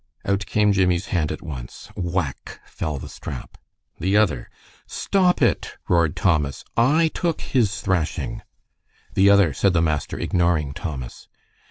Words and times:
Out 0.25 0.47
came 0.47 0.73
Jimmie's 0.73 1.09
hand 1.13 1.31
at 1.31 1.43
once. 1.43 1.91
Whack! 1.95 2.59
fell 2.65 2.97
the 2.97 3.07
strap. 3.07 3.55
"The 3.99 4.17
other!" 4.17 4.49
"Stop 4.87 5.43
it!" 5.43 5.77
roared 5.87 6.15
Thomas. 6.15 6.65
"I 6.75 7.09
took 7.09 7.39
his 7.41 7.79
thrashing." 7.81 8.41
"The 9.13 9.29
other!" 9.29 9.53
said 9.53 9.73
the 9.73 9.79
master, 9.83 10.17
ignoring 10.17 10.73
Thomas. 10.73 11.27